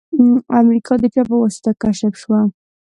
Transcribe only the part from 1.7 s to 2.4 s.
کشف شوه؟